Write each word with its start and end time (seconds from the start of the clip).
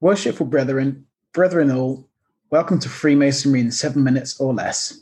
Worshipful 0.00 0.46
brethren, 0.46 1.06
brethren 1.32 1.72
all, 1.72 2.08
welcome 2.50 2.78
to 2.78 2.88
Freemasonry 2.88 3.58
in 3.58 3.72
seven 3.72 4.04
minutes 4.04 4.38
or 4.38 4.54
less. 4.54 5.00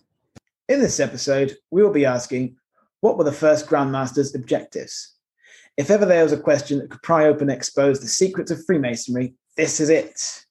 In 0.71 0.80
this 0.80 1.01
episode, 1.01 1.54
we 1.71 1.83
will 1.83 1.92
be 1.92 2.06
asking 2.06 2.56
what 3.03 3.19
were 3.19 3.24
the 3.24 3.30
first 3.30 3.67
Grandmaster's 3.67 4.35
objectives? 4.35 5.12
If 5.76 5.90
ever 5.90 6.06
there 6.06 6.22
was 6.22 6.33
a 6.33 6.38
question 6.38 6.79
that 6.79 6.88
could 6.88 7.03
pry 7.03 7.26
open 7.26 7.51
and 7.51 7.56
expose 7.58 8.01
the 8.01 8.08
secrets 8.08 8.51
of 8.51 8.65
Freemasonry, 8.65 9.35
this 9.58 9.80
is 9.80 9.90
it. 9.90 10.47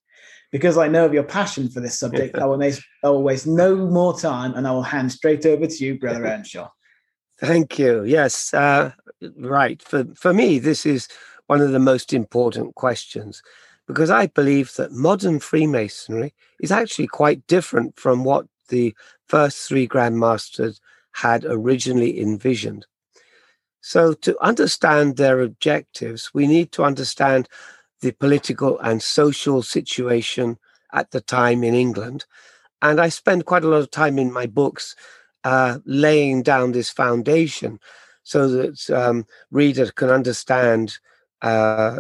Because 0.52 0.78
I 0.78 0.90
know 0.90 1.08
of 1.08 1.14
your 1.16 1.24
passion 1.24 1.68
for 1.68 1.80
this 1.80 1.98
subject, 1.98 2.38
I, 2.40 2.46
will 2.46 2.62
I 2.62 3.10
will 3.10 3.24
waste 3.24 3.48
no 3.48 3.76
more 3.76 4.16
time 4.16 4.54
and 4.54 4.68
I 4.68 4.72
will 4.74 4.84
hand 4.84 5.12
straight 5.12 5.48
over 5.48 5.66
to 5.66 5.84
you, 5.84 5.98
Brother 5.98 6.24
Earnshaw. 6.28 6.70
Thank 7.40 7.80
you. 7.80 8.04
Yes, 8.04 8.54
uh, 8.54 8.92
right. 9.38 9.82
For, 9.82 10.06
for 10.14 10.36
me, 10.36 10.60
this 10.60 10.86
is 10.86 11.08
one 11.48 11.62
of 11.62 11.72
the 11.72 11.80
most 11.80 12.14
important 12.14 12.76
questions 12.76 13.42
because 13.88 14.10
I 14.10 14.28
believe 14.28 14.74
that 14.76 14.92
modern 14.92 15.40
Freemasonry 15.40 16.34
is 16.60 16.72
actually 16.72 17.08
quite 17.08 17.46
different 17.48 18.00
from 18.00 18.24
what 18.24 18.48
the 18.70 18.96
first 19.28 19.68
three 19.68 19.88
Grandmasters 19.88 20.80
had 21.12 21.46
originally 21.46 22.20
envisioned. 22.20 22.86
So, 23.82 24.14
to 24.14 24.36
understand 24.42 25.18
their 25.18 25.42
objectives, 25.42 26.32
we 26.34 26.48
need 26.48 26.72
to 26.72 26.84
understand 26.84 27.48
the 28.02 28.12
political 28.12 28.80
and 28.80 29.02
social 29.02 29.62
situation 29.62 30.58
at 30.92 31.12
the 31.12 31.22
time 31.22 31.64
in 31.64 31.76
England. 31.76 32.26
And 32.82 33.00
I 33.00 33.10
spend 33.10 33.46
quite 33.46 33.64
a 33.64 33.68
lot 33.68 33.82
of 33.82 33.92
time 33.92 34.18
in 34.18 34.34
my 34.34 34.48
books 34.48 34.96
uh, 35.44 35.80
laying 35.86 36.42
down 36.42 36.72
this 36.72 36.90
foundation 36.90 37.80
so 38.24 38.48
that 38.48 38.90
um, 38.90 39.28
readers 39.52 39.92
can 39.92 40.10
understand 40.10 40.98
uh, 41.44 42.00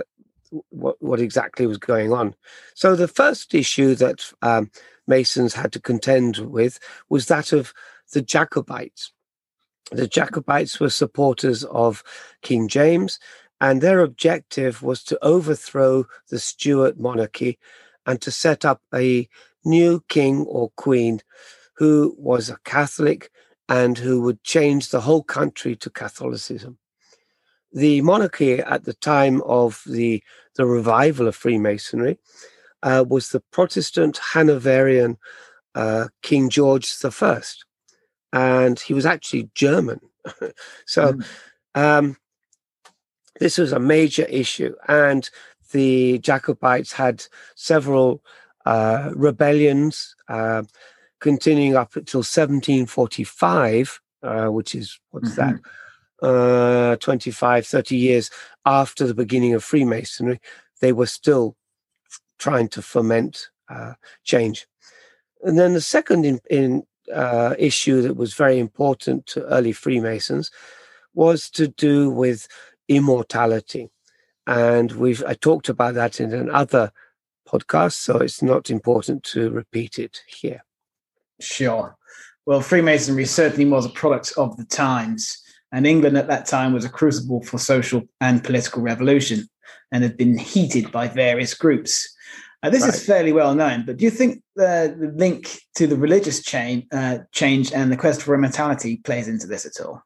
what, 0.69 1.01
what 1.01 1.19
exactly 1.19 1.65
was 1.67 1.77
going 1.77 2.13
on. 2.13 2.35
So 2.73 2.95
the 2.95 3.07
first 3.07 3.53
issue 3.53 3.95
that 3.95 4.31
um, 4.41 4.71
Masons 5.07 5.53
had 5.53 5.71
to 5.73 5.81
contend 5.81 6.37
with 6.37 6.79
was 7.09 7.27
that 7.27 7.53
of 7.53 7.73
the 8.13 8.21
Jacobites. 8.21 9.11
The 9.91 10.07
Jacobites 10.07 10.79
were 10.79 10.89
supporters 10.89 11.63
of 11.65 12.03
King 12.41 12.67
James, 12.67 13.19
and 13.61 13.81
their 13.81 13.99
objective 13.99 14.81
was 14.81 15.03
to 15.03 15.23
overthrow 15.23 16.05
the 16.29 16.39
Stuart 16.39 16.99
monarchy 16.99 17.59
and 18.05 18.21
to 18.21 18.31
set 18.31 18.65
up 18.65 18.81
a 18.93 19.27
new 19.63 20.03
king 20.09 20.45
or 20.47 20.71
queen 20.75 21.21
who 21.77 22.15
was 22.17 22.49
a 22.49 22.57
Catholic 22.65 23.31
and 23.67 23.97
who 23.97 24.21
would 24.21 24.43
change 24.43 24.89
the 24.89 25.01
whole 25.01 25.23
country 25.23 25.75
to 25.75 25.89
Catholicism 25.89 26.77
the 27.75 28.01
monarchy 28.01 28.59
at 28.59 28.85
the 28.85 28.93
time 28.93 29.41
of 29.43 29.83
the, 29.85 30.23
the 30.55 30.65
revival 30.65 31.27
of 31.27 31.35
Freemasonry 31.35 32.17
uh, 32.81 33.03
was 33.07 33.29
the 33.29 33.41
Protestant 33.51 34.17
Hanoverian 34.33 35.17
uh, 35.75 36.07
King 36.21 36.49
George 36.49 36.91
I. 37.03 37.41
And 38.31 38.79
he 38.79 38.93
was 38.93 39.05
actually 39.05 39.49
German. 39.53 39.99
so 40.85 41.13
mm. 41.13 41.25
um, 41.75 42.17
this 43.39 43.57
was 43.57 43.73
a 43.73 43.79
major 43.79 44.23
issue. 44.23 44.73
And 44.87 45.29
the 45.73 46.19
Jacobites 46.19 46.93
had 46.93 47.25
several 47.55 48.23
uh, 48.65 49.11
rebellions 49.13 50.15
uh, 50.29 50.63
continuing 51.19 51.75
up 51.75 51.97
until 51.97 52.19
1745, 52.19 54.01
uh, 54.23 54.47
which 54.47 54.75
is 54.75 54.97
what's 55.11 55.31
mm-hmm. 55.31 55.55
that? 55.55 55.61
Uh, 56.21 56.95
25, 56.97 57.67
30 57.67 57.97
years 57.97 58.29
after 58.65 59.05
the 59.05 59.13
beginning 59.13 59.53
of 59.53 59.63
Freemasonry, 59.63 60.39
they 60.81 60.93
were 60.93 61.05
still 61.05 61.55
trying 62.37 62.67
to 62.69 62.81
foment 62.81 63.49
uh, 63.69 63.93
change. 64.23 64.67
And 65.43 65.59
then 65.59 65.73
the 65.73 65.81
second 65.81 66.25
in, 66.25 66.39
in 66.49 66.83
uh, 67.13 67.55
issue 67.57 68.01
that 68.01 68.17
was 68.17 68.33
very 68.33 68.59
important 68.59 69.25
to 69.27 69.45
early 69.45 69.71
Freemasons 69.71 70.51
was 71.13 71.49
to 71.51 71.67
do 71.67 72.09
with 72.09 72.47
immortality. 72.87 73.89
And 74.47 74.91
we've 74.93 75.23
I 75.23 75.33
talked 75.33 75.69
about 75.69 75.95
that 75.95 76.19
in 76.19 76.33
another 76.33 76.91
podcast, 77.47 77.93
so 77.93 78.17
it's 78.17 78.41
not 78.41 78.69
important 78.69 79.23
to 79.23 79.49
repeat 79.49 79.97
it 79.97 80.21
here. 80.27 80.63
Sure. 81.39 81.95
Well, 82.45 82.61
Freemasonry 82.61 83.25
certainly 83.25 83.65
was 83.69 83.85
a 83.85 83.89
product 83.89 84.33
of 84.37 84.55
the 84.57 84.65
times. 84.65 85.41
And 85.75 85.85
England 85.85 86.17
at 86.17 86.27
that 86.27 86.45
time 86.45 86.71
was 86.71 86.85
a 86.85 86.89
crucible 86.89 87.43
for 87.43 87.57
social 87.57 88.03
and 88.21 88.41
political 88.41 88.81
revolution 88.81 89.49
and 89.91 90.03
had 90.03 90.15
been 90.15 90.37
heated 90.37 90.89
by 90.89 91.09
various 91.09 91.53
groups. 91.53 92.15
Uh, 92.63 92.69
this 92.69 92.83
right. 92.83 92.93
is 92.93 93.05
fairly 93.05 93.33
well 93.33 93.53
known, 93.53 93.85
but 93.85 93.97
do 93.97 94.05
you 94.05 94.09
think 94.09 94.41
the, 94.55 94.95
the 94.97 95.11
link 95.17 95.59
to 95.75 95.85
the 95.85 95.97
religious 95.97 96.41
chain, 96.41 96.87
uh, 96.93 97.17
change 97.33 97.73
and 97.73 97.91
the 97.91 97.97
quest 97.97 98.21
for 98.21 98.33
immortality 98.33 99.01
plays 99.03 99.27
into 99.27 99.47
this 99.47 99.65
at 99.65 99.85
all? 99.85 100.01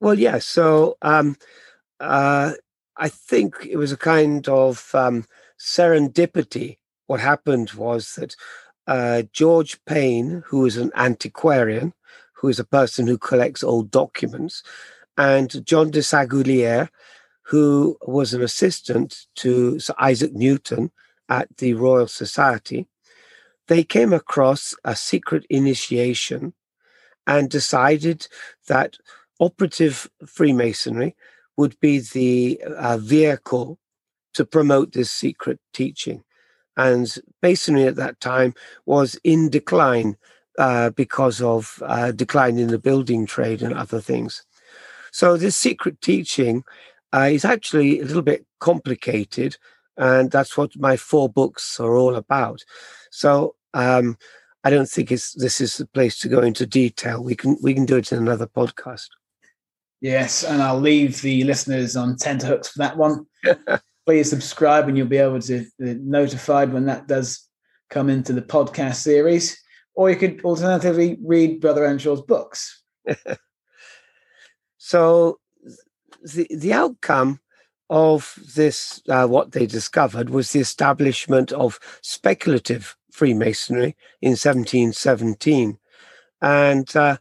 Well, 0.00 0.18
yes. 0.18 0.32
Yeah, 0.32 0.38
so 0.38 0.96
um, 1.02 1.36
uh, 2.00 2.54
I 2.96 3.08
think 3.10 3.66
it 3.68 3.76
was 3.76 3.92
a 3.92 3.98
kind 3.98 4.48
of 4.48 4.90
um, 4.94 5.26
serendipity. 5.60 6.78
What 7.08 7.20
happened 7.20 7.72
was 7.72 8.14
that 8.14 8.34
uh, 8.86 9.24
George 9.34 9.84
Payne, 9.84 10.44
who 10.46 10.60
was 10.60 10.78
an 10.78 10.92
antiquarian, 10.94 11.92
who 12.40 12.48
is 12.48 12.58
a 12.58 12.64
person 12.64 13.06
who 13.06 13.18
collects 13.18 13.62
old 13.62 13.90
documents, 13.90 14.62
and 15.18 15.64
John 15.66 15.90
Desaguliers, 15.90 16.88
who 17.42 17.98
was 18.06 18.32
an 18.32 18.42
assistant 18.42 19.26
to 19.36 19.78
Sir 19.78 19.94
Isaac 19.98 20.32
Newton 20.32 20.90
at 21.28 21.54
the 21.58 21.74
Royal 21.74 22.06
Society. 22.06 22.86
They 23.68 23.84
came 23.84 24.12
across 24.12 24.74
a 24.84 24.96
secret 24.96 25.44
initiation 25.50 26.54
and 27.26 27.50
decided 27.50 28.26
that 28.68 28.96
operative 29.38 30.10
Freemasonry 30.26 31.14
would 31.56 31.78
be 31.80 31.98
the 31.98 32.62
uh, 32.64 32.96
vehicle 32.96 33.78
to 34.34 34.44
promote 34.44 34.92
this 34.92 35.10
secret 35.10 35.60
teaching. 35.74 36.24
And 36.76 37.14
Masonry 37.42 37.84
at 37.84 37.96
that 37.96 38.20
time 38.20 38.54
was 38.86 39.20
in 39.24 39.50
decline 39.50 40.16
uh, 40.58 40.90
because 40.90 41.40
of 41.40 41.82
uh, 41.86 42.12
decline 42.12 42.58
in 42.58 42.68
the 42.68 42.78
building 42.78 43.26
trade 43.26 43.62
and 43.62 43.74
other 43.74 44.00
things. 44.00 44.44
So 45.12 45.36
this 45.36 45.56
secret 45.56 46.00
teaching 46.00 46.64
uh, 47.12 47.28
is 47.32 47.44
actually 47.44 48.00
a 48.00 48.04
little 48.04 48.22
bit 48.22 48.46
complicated, 48.60 49.56
and 49.96 50.30
that's 50.30 50.56
what 50.56 50.76
my 50.76 50.96
four 50.96 51.28
books 51.28 51.80
are 51.80 51.96
all 51.96 52.14
about. 52.14 52.64
So 53.10 53.56
um, 53.74 54.16
I 54.64 54.70
don't 54.70 54.88
think 54.88 55.10
it's 55.10 55.32
this 55.34 55.60
is 55.60 55.76
the 55.76 55.86
place 55.86 56.18
to 56.20 56.28
go 56.28 56.40
into 56.40 56.66
detail. 56.66 57.22
We 57.22 57.34
can 57.34 57.56
we 57.62 57.74
can 57.74 57.86
do 57.86 57.96
it 57.96 58.12
in 58.12 58.18
another 58.18 58.46
podcast. 58.46 59.08
Yes, 60.00 60.44
and 60.44 60.62
I'll 60.62 60.80
leave 60.80 61.20
the 61.20 61.44
listeners 61.44 61.96
on 61.96 62.16
tenterhooks 62.16 62.68
for 62.68 62.78
that 62.78 62.96
one. 62.96 63.26
Please 64.06 64.30
subscribe, 64.30 64.88
and 64.88 64.96
you'll 64.96 65.06
be 65.06 65.18
able 65.18 65.40
to 65.40 65.66
be 65.78 65.94
notified 65.94 66.72
when 66.72 66.86
that 66.86 67.06
does 67.06 67.46
come 67.90 68.08
into 68.08 68.32
the 68.32 68.42
podcast 68.42 68.96
series 68.96 69.60
or 70.00 70.08
you 70.08 70.16
could 70.16 70.42
alternatively 70.46 71.18
read 71.22 71.60
Brother 71.60 71.84
Earnshaw's 71.84 72.22
books. 72.22 72.82
so 74.78 75.38
the 76.22 76.46
the 76.48 76.72
outcome 76.72 77.38
of 77.90 78.38
this, 78.56 79.02
uh, 79.10 79.26
what 79.26 79.52
they 79.52 79.66
discovered, 79.66 80.30
was 80.30 80.52
the 80.52 80.60
establishment 80.60 81.52
of 81.52 81.78
speculative 82.00 82.96
Freemasonry 83.12 83.94
in 84.22 84.30
1717, 84.30 85.78
and 86.40 86.96
uh, 86.96 87.18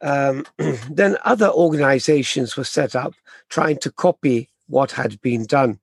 um, 0.00 0.46
then 0.92 1.16
other 1.24 1.48
organizations 1.48 2.56
were 2.56 2.62
set 2.62 2.94
up 2.94 3.14
trying 3.48 3.78
to 3.78 3.90
copy 3.90 4.48
what 4.68 4.92
had 4.92 5.20
been 5.22 5.44
done. 5.46 5.80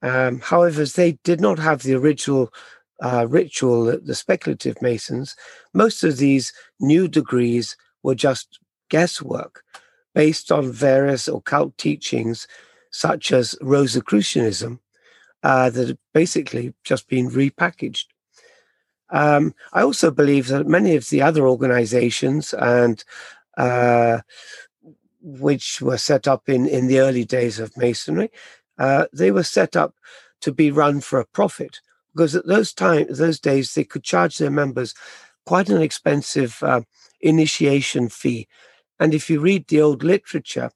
Um, 0.00 0.38
however, 0.38 0.84
they 0.84 1.18
did 1.24 1.40
not 1.40 1.58
have 1.58 1.82
the 1.82 1.94
original 1.94 2.52
uh, 3.00 3.26
ritual, 3.28 3.98
the 3.98 4.14
speculative 4.14 4.80
Masons, 4.82 5.34
most 5.74 6.04
of 6.04 6.18
these 6.18 6.52
new 6.80 7.08
degrees 7.08 7.76
were 8.02 8.14
just 8.14 8.58
guesswork 8.90 9.62
based 10.14 10.52
on 10.52 10.70
various 10.70 11.28
occult 11.28 11.76
teachings, 11.78 12.46
such 12.90 13.32
as 13.32 13.56
Rosicrucianism, 13.62 14.78
uh, 15.42 15.70
that 15.70 15.88
had 15.88 15.98
basically 16.12 16.74
just 16.84 17.08
been 17.08 17.30
repackaged. 17.30 18.04
Um, 19.10 19.54
I 19.72 19.82
also 19.82 20.10
believe 20.10 20.48
that 20.48 20.66
many 20.66 20.96
of 20.96 21.08
the 21.10 21.22
other 21.22 21.46
organizations 21.46 22.54
and 22.54 23.02
uh, 23.56 24.20
which 25.20 25.80
were 25.80 25.98
set 25.98 26.26
up 26.26 26.48
in, 26.48 26.66
in 26.66 26.86
the 26.86 27.00
early 27.00 27.24
days 27.24 27.58
of 27.58 27.76
Masonry, 27.76 28.30
uh, 28.78 29.06
they 29.12 29.30
were 29.30 29.42
set 29.42 29.76
up 29.76 29.94
to 30.40 30.52
be 30.52 30.70
run 30.70 31.00
for 31.00 31.20
a 31.20 31.26
profit 31.26 31.80
because 32.14 32.34
at 32.34 32.46
those 32.46 32.72
times, 32.72 33.18
those 33.18 33.40
days, 33.40 33.74
they 33.74 33.84
could 33.84 34.04
charge 34.04 34.38
their 34.38 34.50
members 34.50 34.94
quite 35.46 35.68
an 35.68 35.82
expensive 35.82 36.62
uh, 36.62 36.82
initiation 37.20 38.08
fee. 38.08 38.48
And 39.00 39.14
if 39.14 39.28
you 39.28 39.40
read 39.40 39.66
the 39.68 39.80
old 39.80 40.04
literature, 40.04 40.70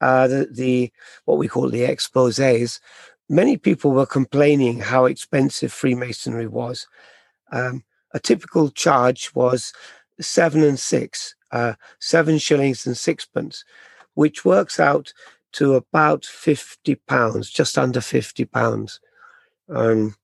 uh, 0.00 0.26
the, 0.28 0.48
the 0.50 0.92
what 1.24 1.38
we 1.38 1.48
call 1.48 1.68
the 1.68 1.82
exposés, 1.82 2.80
many 3.28 3.56
people 3.56 3.90
were 3.90 4.06
complaining 4.06 4.80
how 4.80 5.04
expensive 5.04 5.72
Freemasonry 5.72 6.46
was. 6.46 6.86
Um, 7.52 7.84
a 8.12 8.20
typical 8.20 8.70
charge 8.70 9.34
was 9.34 9.72
seven 10.20 10.62
and 10.62 10.78
six, 10.78 11.34
uh, 11.52 11.74
seven 12.00 12.38
shillings 12.38 12.86
and 12.86 12.96
sixpence, 12.96 13.64
which 14.14 14.44
works 14.44 14.80
out 14.80 15.12
to 15.52 15.74
about 15.74 16.24
fifty 16.24 16.94
pounds, 16.94 17.50
just 17.50 17.78
under 17.78 18.00
fifty 18.00 18.44
pounds, 18.44 19.00
um, 19.68 20.14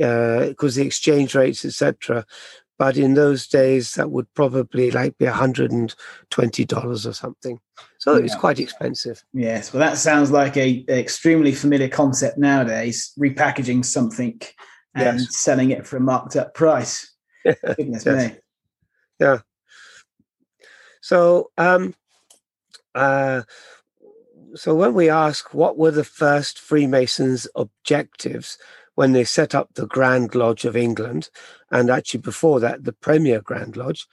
uh, 0.00 0.46
because 0.46 0.76
the 0.76 0.86
exchange 0.86 1.34
rates, 1.34 1.64
etc. 1.64 2.24
But 2.78 2.96
in 2.96 3.14
those 3.14 3.46
days, 3.46 3.94
that 3.94 4.10
would 4.10 4.32
probably 4.34 4.90
like 4.90 5.16
be 5.18 5.26
hundred 5.26 5.72
and 5.72 5.94
twenty 6.30 6.64
dollars 6.64 7.06
or 7.06 7.12
something. 7.12 7.60
So 7.98 8.16
yeah. 8.16 8.22
was 8.22 8.34
quite 8.34 8.58
expensive. 8.58 9.22
Yes, 9.32 9.72
well, 9.72 9.80
that 9.80 9.98
sounds 9.98 10.30
like 10.30 10.56
a, 10.56 10.84
a 10.88 10.98
extremely 10.98 11.52
familiar 11.52 11.88
concept 11.88 12.38
nowadays: 12.38 13.12
repackaging 13.18 13.84
something 13.84 14.40
and 14.94 15.20
yes. 15.20 15.40
selling 15.40 15.70
it 15.70 15.86
for 15.86 15.96
a 15.96 16.00
marked 16.00 16.36
up 16.36 16.54
price. 16.54 17.14
Goodness 17.44 18.06
yes. 18.06 18.32
me. 18.32 18.38
Yeah. 19.20 19.38
So, 21.00 21.50
um, 21.58 21.94
uh, 22.94 23.42
so 24.54 24.74
when 24.74 24.94
we 24.94 25.08
ask 25.08 25.52
what 25.54 25.78
were 25.78 25.90
the 25.90 26.04
first 26.04 26.58
Freemasons' 26.58 27.48
objectives 27.54 28.58
when 28.94 29.12
they 29.12 29.24
set 29.24 29.54
up 29.54 29.74
the 29.74 29.86
Grand 29.86 30.34
Lodge 30.34 30.64
of 30.64 30.76
England, 30.76 31.30
and 31.70 31.90
actually 31.90 32.20
before 32.20 32.60
that, 32.60 32.84
the 32.84 32.92
Premier 32.92 33.40
Grand 33.40 33.76
Lodge, 33.76 34.06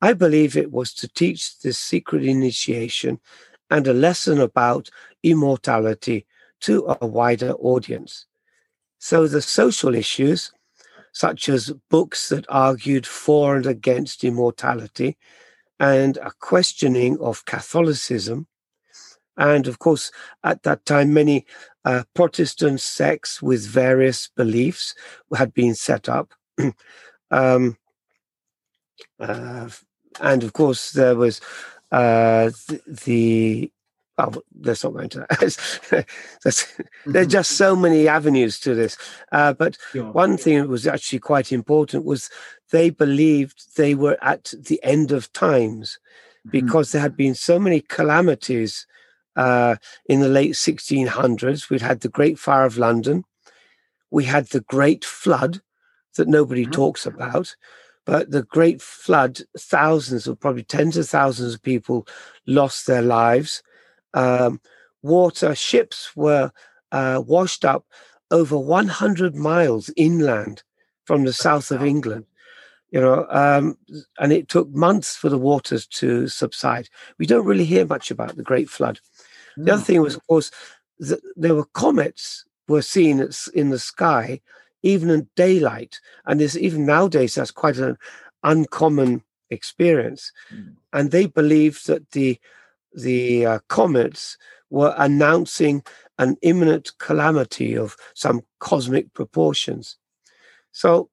I 0.00 0.12
believe 0.12 0.56
it 0.56 0.72
was 0.72 0.92
to 0.94 1.08
teach 1.08 1.60
this 1.60 1.78
secret 1.78 2.24
initiation 2.24 3.20
and 3.70 3.86
a 3.86 3.94
lesson 3.94 4.40
about 4.40 4.90
immortality 5.22 6.26
to 6.60 6.96
a 7.00 7.06
wider 7.06 7.52
audience. 7.52 8.26
So 8.98 9.26
the 9.26 9.42
social 9.42 9.94
issues, 9.94 10.52
such 11.12 11.48
as 11.48 11.72
books 11.90 12.28
that 12.30 12.46
argued 12.48 13.06
for 13.06 13.56
and 13.56 13.66
against 13.66 14.24
immortality, 14.24 15.16
and 15.78 16.16
a 16.18 16.32
questioning 16.40 17.18
of 17.20 17.44
Catholicism. 17.44 18.46
And 19.36 19.66
of 19.66 19.78
course, 19.78 20.10
at 20.42 20.62
that 20.62 20.86
time, 20.86 21.12
many 21.12 21.46
uh, 21.84 22.04
Protestant 22.14 22.80
sects 22.80 23.42
with 23.42 23.66
various 23.66 24.28
beliefs 24.36 24.94
had 25.36 25.52
been 25.52 25.74
set 25.74 26.08
up. 26.08 26.32
um, 27.30 27.76
uh, 29.20 29.68
and 30.20 30.42
of 30.42 30.52
course, 30.52 30.92
there 30.92 31.16
was 31.16 31.40
uh, 31.92 32.50
the, 32.68 32.80
the 33.04 33.72
oh, 34.18 34.42
let's 34.60 34.84
not 34.84 34.94
go 34.94 35.00
into 35.00 35.26
that. 35.28 36.06
there's 37.06 37.26
just 37.26 37.52
so 37.52 37.76
many 37.76 38.08
avenues 38.08 38.58
to 38.60 38.74
this. 38.74 38.96
Uh, 39.32 39.52
but 39.52 39.76
sure. 39.92 40.10
one 40.12 40.36
thing 40.36 40.60
that 40.60 40.68
was 40.68 40.86
actually 40.86 41.18
quite 41.18 41.52
important 41.52 42.04
was 42.04 42.30
they 42.70 42.90
believed 42.90 43.76
they 43.76 43.94
were 43.94 44.18
at 44.22 44.54
the 44.58 44.82
end 44.82 45.12
of 45.12 45.32
times 45.32 45.98
mm-hmm. 46.40 46.50
because 46.50 46.92
there 46.92 47.02
had 47.02 47.16
been 47.16 47.34
so 47.34 47.58
many 47.58 47.80
calamities 47.80 48.86
uh, 49.36 49.76
in 50.06 50.20
the 50.20 50.28
late 50.28 50.52
1600s. 50.52 51.70
We'd 51.70 51.80
had 51.80 52.00
the 52.00 52.08
Great 52.08 52.38
Fire 52.38 52.64
of 52.64 52.78
London, 52.78 53.24
we 54.10 54.24
had 54.24 54.46
the 54.46 54.60
Great 54.60 55.04
Flood 55.04 55.60
that 56.16 56.28
nobody 56.28 56.62
mm-hmm. 56.62 56.72
talks 56.72 57.06
about. 57.06 57.56
But 58.06 58.30
the 58.30 58.42
Great 58.42 58.82
Flood, 58.82 59.40
thousands 59.58 60.28
or 60.28 60.36
probably 60.36 60.62
tens 60.62 60.96
of 60.96 61.08
thousands 61.08 61.54
of 61.54 61.62
people 61.62 62.06
lost 62.46 62.86
their 62.86 63.02
lives 63.02 63.62
um, 64.14 64.60
water 65.02 65.54
ships 65.54 66.16
were 66.16 66.52
uh, 66.92 67.22
washed 67.26 67.64
up 67.64 67.84
over 68.30 68.56
100 68.56 69.34
miles 69.34 69.90
inland 69.96 70.62
from 71.04 71.24
the 71.24 71.32
south 71.32 71.70
of 71.70 71.84
England. 71.84 72.24
You 72.94 73.00
know, 73.00 73.26
um, 73.28 73.76
and 74.20 74.32
it 74.32 74.48
took 74.48 74.68
months 74.70 75.16
for 75.16 75.28
the 75.28 75.42
waters 75.50 75.84
to 75.98 76.28
subside. 76.28 76.88
We 77.18 77.26
don't 77.26 77.44
really 77.44 77.64
hear 77.64 77.84
much 77.84 78.12
about 78.12 78.36
the 78.36 78.44
Great 78.44 78.70
Flood. 78.70 79.00
The 79.56 79.72
other 79.72 79.82
thing 79.82 80.00
was, 80.00 80.14
of 80.14 80.24
course, 80.28 80.52
that 81.00 81.20
there 81.34 81.56
were 81.56 81.66
comets 81.74 82.44
were 82.68 82.82
seen 82.82 83.28
in 83.52 83.70
the 83.70 83.80
sky 83.80 84.40
even 84.82 85.10
in 85.10 85.28
daylight, 85.34 85.98
and 86.26 86.38
this 86.38 86.56
even 86.56 86.86
nowadays 86.86 87.34
that's 87.34 87.50
quite 87.50 87.78
an 87.78 87.96
uncommon 88.44 89.24
experience. 89.50 90.30
Mm. 90.54 90.76
And 90.92 91.10
they 91.10 91.26
believed 91.26 91.88
that 91.88 92.12
the 92.12 92.38
the 92.92 93.46
uh, 93.46 93.58
comets 93.68 94.38
were 94.70 94.94
announcing 94.98 95.82
an 96.18 96.36
imminent 96.42 96.92
calamity 96.98 97.76
of 97.76 97.96
some 98.14 98.42
cosmic 98.60 99.12
proportions. 99.14 99.96
So 100.70 101.08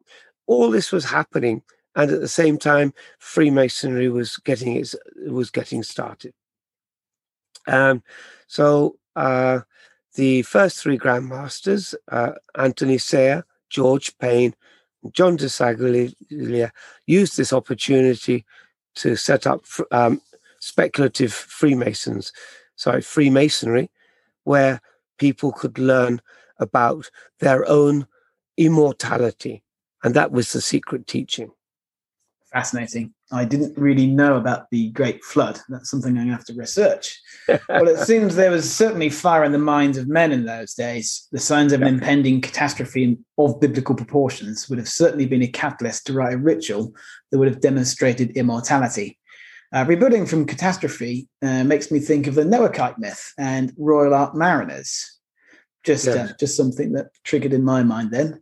all 0.47 0.71
this 0.71 0.91
was 0.91 1.05
happening, 1.05 1.61
and 1.95 2.11
at 2.11 2.21
the 2.21 2.27
same 2.27 2.57
time, 2.57 2.93
Freemasonry 3.19 4.09
was 4.09 4.37
getting 4.37 4.75
its 4.75 4.95
was 5.27 5.49
getting 5.49 5.83
started. 5.83 6.33
Um, 7.67 8.03
so 8.47 8.97
uh, 9.15 9.61
the 10.15 10.41
first 10.43 10.79
three 10.79 10.97
Grandmasters, 10.97 11.95
uh, 12.11 12.33
Anthony 12.55 12.97
Sayer, 12.97 13.45
George 13.69 14.17
Payne, 14.17 14.55
John 15.11 15.35
de 15.35 16.11
used 17.07 17.37
this 17.37 17.53
opportunity 17.53 18.45
to 18.95 19.15
set 19.15 19.47
up 19.47 19.65
um, 19.91 20.21
speculative 20.59 21.33
Freemasons, 21.33 22.31
sorry, 22.75 23.01
Freemasonry, 23.01 23.89
where 24.43 24.81
people 25.17 25.51
could 25.51 25.79
learn 25.79 26.21
about 26.59 27.09
their 27.39 27.67
own 27.67 28.05
immortality. 28.57 29.63
And 30.03 30.13
that 30.15 30.31
was 30.31 30.51
the 30.51 30.61
secret 30.61 31.07
teaching. 31.07 31.51
Fascinating. 32.51 33.13
I 33.31 33.45
didn't 33.45 33.77
really 33.77 34.07
know 34.07 34.35
about 34.35 34.69
the 34.71 34.89
Great 34.89 35.23
Flood. 35.23 35.61
That's 35.69 35.89
something 35.89 36.09
I'm 36.09 36.15
going 36.15 36.27
to 36.27 36.33
have 36.33 36.45
to 36.45 36.53
research. 36.53 37.17
well, 37.47 37.87
it 37.87 37.99
seems 38.05 38.35
there 38.35 38.51
was 38.51 38.69
certainly 38.69 39.09
fire 39.09 39.45
in 39.45 39.53
the 39.53 39.57
minds 39.57 39.97
of 39.97 40.09
men 40.09 40.33
in 40.33 40.43
those 40.43 40.73
days. 40.73 41.29
The 41.31 41.39
signs 41.39 41.71
of 41.71 41.81
an 41.81 41.87
impending 41.87 42.41
catastrophe 42.41 43.17
of 43.37 43.61
biblical 43.61 43.95
proportions 43.95 44.67
would 44.67 44.79
have 44.79 44.89
certainly 44.89 45.25
been 45.25 45.43
a 45.43 45.47
catalyst 45.47 46.07
to 46.07 46.13
write 46.13 46.33
a 46.33 46.37
ritual 46.37 46.93
that 47.31 47.37
would 47.37 47.47
have 47.47 47.61
demonstrated 47.61 48.35
immortality. 48.35 49.17
Uh, 49.73 49.85
rebuilding 49.87 50.25
from 50.25 50.45
catastrophe 50.45 51.29
uh, 51.41 51.63
makes 51.63 51.89
me 51.89 51.99
think 51.99 52.27
of 52.27 52.35
the 52.35 52.43
Noahide 52.43 52.97
myth 52.97 53.31
and 53.37 53.73
Royal 53.77 54.13
Ark 54.13 54.35
Mariners. 54.35 55.19
Just, 55.85 56.05
uh, 56.09 56.11
yes. 56.11 56.29
uh, 56.29 56.33
just 56.37 56.57
something 56.57 56.91
that 56.91 57.07
triggered 57.23 57.53
in 57.53 57.63
my 57.63 57.81
mind 57.81 58.11
then. 58.11 58.41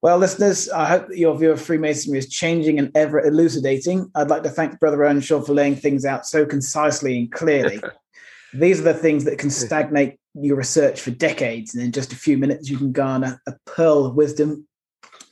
Well, 0.00 0.18
listeners, 0.18 0.68
I 0.68 0.86
hope 0.86 1.08
that 1.08 1.18
your 1.18 1.36
view 1.36 1.50
of 1.50 1.60
Freemasonry 1.60 2.18
is 2.18 2.28
changing 2.28 2.78
and 2.78 2.92
ever 2.94 3.18
elucidating. 3.26 4.10
I'd 4.14 4.28
like 4.28 4.44
to 4.44 4.48
thank 4.48 4.78
Brother 4.78 5.04
Earnshaw 5.04 5.40
for 5.40 5.54
laying 5.54 5.74
things 5.74 6.04
out 6.04 6.24
so 6.24 6.46
concisely 6.46 7.18
and 7.18 7.32
clearly. 7.32 7.80
These 8.54 8.80
are 8.80 8.84
the 8.84 8.94
things 8.94 9.24
that 9.24 9.38
can 9.38 9.50
stagnate 9.50 10.18
your 10.34 10.56
research 10.56 11.00
for 11.00 11.10
decades, 11.10 11.74
and 11.74 11.82
in 11.82 11.90
just 11.90 12.12
a 12.12 12.16
few 12.16 12.38
minutes, 12.38 12.70
you 12.70 12.78
can 12.78 12.92
garner 12.92 13.42
a 13.48 13.54
pearl 13.66 14.06
of 14.06 14.14
wisdom 14.14 14.68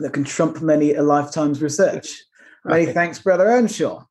that 0.01 0.13
can 0.13 0.25
trump 0.25 0.61
many 0.61 0.95
a 0.95 1.03
lifetime's 1.03 1.63
research. 1.63 2.23
Many 2.65 2.87
thanks, 2.87 3.21
Brother 3.21 3.47
Earnshaw. 3.47 3.95
Well, 3.95 4.07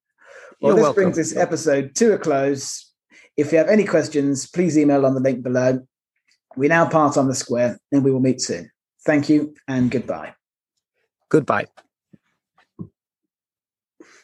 You're 0.61 0.75
this 0.75 0.83
welcome. 0.83 1.03
brings 1.03 1.17
this 1.17 1.35
episode 1.35 1.93
to 1.95 2.13
a 2.13 2.17
close. 2.17 2.89
If 3.35 3.51
you 3.51 3.57
have 3.57 3.67
any 3.67 3.83
questions, 3.83 4.47
please 4.47 4.77
email 4.77 5.05
on 5.05 5.13
the 5.13 5.19
link 5.19 5.43
below. 5.43 5.85
We 6.55 6.69
now 6.69 6.87
part 6.87 7.17
on 7.17 7.27
the 7.27 7.35
square 7.35 7.77
and 7.91 8.01
we 8.01 8.11
will 8.11 8.21
meet 8.21 8.39
soon. 8.39 8.71
Thank 9.05 9.27
you 9.27 9.55
and 9.67 9.91
goodbye. 9.91 10.34
Goodbye. 11.35 11.67